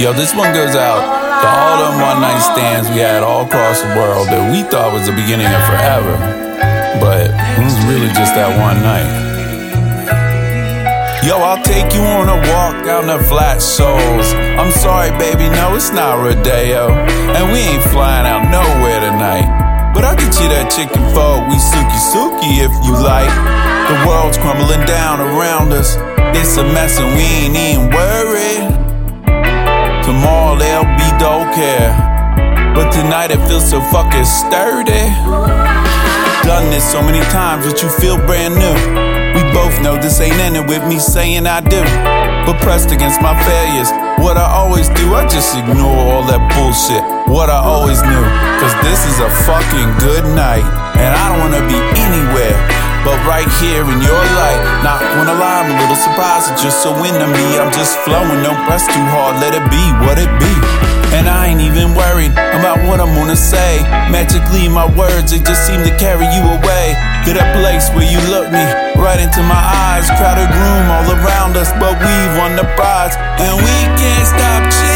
Yo, 0.00 0.14
this 0.14 0.32
one 0.34 0.48
goes 0.56 0.72
out 0.72 1.04
to 1.04 1.46
all 1.60 1.76
them 1.76 2.00
one 2.00 2.24
night 2.24 2.40
stands 2.40 2.88
we 2.88 3.04
had 3.04 3.20
all 3.20 3.44
across 3.44 3.84
the 3.84 3.92
world 4.00 4.24
that 4.32 4.48
we 4.48 4.64
thought 4.72 4.96
was 4.96 5.04
the 5.04 5.12
beginning 5.12 5.44
of 5.44 5.60
forever. 5.68 6.16
But 6.96 7.28
it 7.28 7.60
was 7.60 7.76
really 7.84 8.08
just 8.16 8.32
that 8.32 8.48
one 8.56 8.80
night. 8.80 9.04
Yo, 11.20 11.36
I'll 11.36 11.60
take 11.60 11.92
you 11.92 12.00
on 12.00 12.32
a 12.32 12.40
walk 12.48 12.80
down 12.80 13.12
the 13.12 13.20
Flat 13.28 13.60
Shoals. 13.60 14.32
I'm 14.56 14.72
sorry, 14.72 15.12
baby, 15.20 15.52
no, 15.52 15.76
it's 15.76 15.92
not 15.92 16.16
Rodeo. 16.16 16.88
And 17.36 17.52
we 17.52 17.60
ain't 17.60 17.84
flying 17.92 18.24
out 18.24 18.48
nowhere 18.48 19.04
tonight. 19.04 19.92
But 19.92 20.08
I'll 20.08 20.16
get 20.16 20.32
you 20.40 20.48
that 20.48 20.72
chicken 20.72 21.04
pho, 21.12 21.44
we 21.44 21.60
suki 21.60 22.00
suki 22.08 22.64
if 22.64 22.72
you 22.88 22.96
like. 22.96 23.28
The 23.92 24.00
world's 24.08 24.40
crumbling 24.40 24.80
down 24.88 25.20
around 25.20 25.76
us. 25.76 26.00
It's 26.32 26.56
a 26.56 26.64
mess 26.64 26.96
and 26.96 27.12
we 27.12 27.52
ain't 27.52 27.52
even 27.52 27.92
worried. 27.92 28.79
Don't 31.20 31.52
care. 31.52 31.92
But 32.72 32.88
tonight 32.96 33.30
it 33.30 33.44
feels 33.44 33.68
so 33.68 33.84
fucking 33.92 34.24
sturdy. 34.24 35.04
Done 36.48 36.72
this 36.72 36.80
so 36.80 37.04
many 37.04 37.20
times 37.28 37.68
but 37.68 37.82
you 37.82 37.92
feel 38.00 38.16
brand 38.24 38.56
new. 38.56 38.72
We 39.36 39.44
both 39.52 39.76
know 39.84 40.00
this 40.00 40.16
ain't 40.24 40.40
ending 40.40 40.64
with 40.64 40.80
me 40.88 40.98
saying 40.98 41.44
I 41.44 41.60
do. 41.60 41.84
But 42.48 42.56
pressed 42.64 42.88
against 42.88 43.20
my 43.20 43.36
failures, 43.44 43.92
what 44.16 44.40
I 44.40 44.48
always 44.48 44.88
do, 44.96 45.12
I 45.12 45.28
just 45.28 45.52
ignore 45.52 45.92
all 46.08 46.24
that 46.24 46.40
bullshit. 46.56 47.04
What 47.28 47.52
I 47.52 47.60
always 47.60 48.00
knew, 48.00 48.24
cause 48.56 48.72
this 48.80 49.04
is 49.04 49.20
a 49.20 49.28
fucking 49.44 50.00
good 50.00 50.24
night. 50.32 50.64
And 50.96 51.12
I 51.12 51.36
don't 51.36 51.44
wanna 51.44 51.60
be 51.68 51.76
anywhere 52.00 52.56
but 53.04 53.20
right 53.28 53.48
here 53.60 53.84
in 53.84 54.00
your 54.00 54.24
light. 54.40 54.60
Not 54.80 55.04
gonna 55.20 55.36
lie, 55.36 55.64
I'm 55.64 55.68
a 55.68 55.76
little 55.84 56.00
surprised 56.00 56.48
it's 56.52 56.64
just 56.64 56.80
so 56.80 56.96
into 57.04 57.28
me. 57.28 57.60
I'm 57.60 57.72
just 57.76 58.00
flowing, 58.08 58.40
don't 58.40 58.64
press 58.64 58.88
too 58.88 59.04
hard, 59.12 59.36
let 59.44 59.52
it 59.52 59.64
be 59.68 59.84
what 60.00 60.16
it 60.16 60.32
be. 60.40 60.89
Ain't 61.60 61.76
even 61.76 61.94
worried 61.94 62.32
about 62.32 62.80
what 62.88 63.00
I'm 63.00 63.12
gonna 63.14 63.36
say. 63.36 63.82
Magically, 64.08 64.66
my 64.66 64.88
words, 64.96 65.30
they 65.30 65.40
just 65.40 65.66
seem 65.66 65.84
to 65.84 65.92
carry 65.98 66.24
you 66.32 66.40
away. 66.40 66.96
To 67.28 67.36
that 67.36 67.52
place 67.60 67.92
where 67.92 68.08
you 68.08 68.16
look 68.32 68.48
me 68.48 68.64
right 68.96 69.20
into 69.20 69.44
my 69.44 69.60
eyes. 69.92 70.08
Crowded 70.16 70.48
room 70.48 70.86
all 70.88 71.08
around 71.20 71.60
us, 71.60 71.68
but 71.76 72.00
we've 72.00 72.34
won 72.40 72.56
the 72.56 72.64
prize. 72.80 73.12
And 73.36 73.60
we 73.60 73.76
can't 74.00 74.26
stop. 74.26 74.89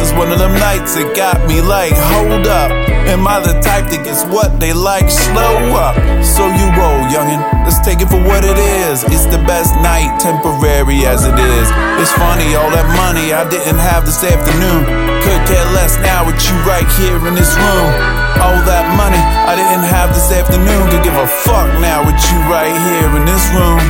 Is 0.00 0.16
one 0.16 0.32
of 0.32 0.40
them 0.40 0.56
nights 0.56 0.96
that 0.96 1.12
got 1.12 1.44
me 1.44 1.60
like, 1.60 1.92
hold 1.92 2.48
up. 2.48 2.72
Am 3.04 3.28
I 3.28 3.36
the 3.44 3.60
type 3.60 3.92
that 3.92 4.00
gets 4.00 4.24
what 4.32 4.56
they 4.56 4.72
like? 4.72 5.12
Slow 5.12 5.76
up. 5.76 5.92
So 6.24 6.48
you 6.48 6.66
roll, 6.72 7.04
youngin'. 7.12 7.44
Let's 7.68 7.84
take 7.84 8.00
it 8.00 8.08
for 8.08 8.16
what 8.16 8.40
it 8.40 8.56
is. 8.56 9.04
It's 9.12 9.28
the 9.28 9.42
best 9.44 9.76
night, 9.84 10.08
temporary 10.16 11.04
as 11.04 11.28
it 11.28 11.36
is. 11.36 11.68
It's 12.00 12.12
funny, 12.16 12.56
all 12.56 12.72
that 12.72 12.88
money 12.96 13.36
I 13.36 13.44
didn't 13.52 13.76
have 13.76 14.08
this 14.08 14.24
afternoon. 14.24 14.88
Could 15.20 15.42
care 15.44 15.68
less 15.76 16.00
now 16.00 16.24
with 16.24 16.40
you 16.48 16.56
right 16.64 16.88
here 16.96 17.20
in 17.28 17.36
this 17.36 17.52
room. 17.60 17.92
All 18.40 18.56
that 18.72 18.88
money 18.96 19.20
I 19.20 19.52
didn't 19.52 19.84
have 19.84 20.16
this 20.16 20.32
afternoon. 20.32 20.88
Could 20.88 21.04
give 21.04 21.14
a 21.14 21.28
fuck 21.28 21.68
now 21.76 22.00
with 22.08 22.16
you 22.32 22.40
right 22.48 22.72
here 22.88 23.10
in 23.20 23.28
this 23.28 23.44
room. 23.52 23.84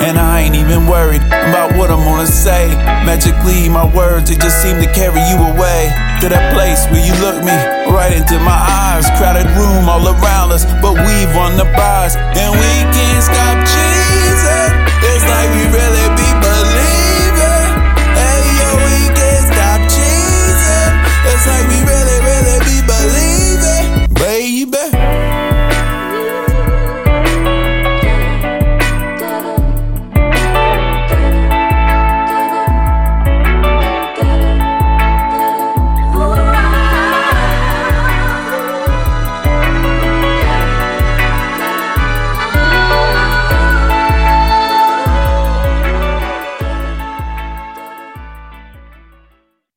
And 0.00 0.16
I 0.16 0.40
ain't 0.40 0.56
even 0.56 0.88
worried 0.88 1.20
about 1.28 1.76
what 1.76 1.92
I'm 1.92 2.00
gonna 2.00 2.26
say. 2.26 2.72
Quickly, 3.40 3.68
my 3.70 3.88
words, 3.96 4.28
they 4.28 4.36
just 4.36 4.60
seem 4.60 4.76
to 4.80 4.92
carry 4.92 5.20
you 5.32 5.36
away. 5.36 5.88
To 6.20 6.28
that 6.28 6.52
place 6.52 6.84
where 6.92 7.00
you 7.00 7.16
look 7.24 7.40
me 7.40 7.56
right 7.88 8.12
into 8.12 8.36
my 8.40 8.52
eyes. 8.52 9.08
Crowded 9.16 9.48
room 9.56 9.88
all 9.88 10.04
around 10.04 10.52
us, 10.52 10.68
but 10.84 10.92
we've 10.92 11.32
won 11.32 11.56
the 11.56 11.64
bars. 11.72 12.16
And 12.16 12.52
we 12.52 12.72
can't 12.92 13.24
stop 13.24 13.56
chasing. 13.64 14.72
It's 15.08 15.24
like 15.24 15.48
we 15.56 15.64
really 15.72 16.06
be 16.20 16.28
believing. 16.36 17.72
Hey, 18.12 18.44
yo, 18.60 18.68
we 18.76 19.08
can't 19.16 19.46
stop 19.48 19.80
chasing. 19.88 20.92
It's 21.24 21.44
like 21.48 21.64
we 21.64 21.80
really, 21.88 22.18
really 22.20 22.58
be 22.68 22.76
believing. 22.84 23.88
Baby. 24.20 25.39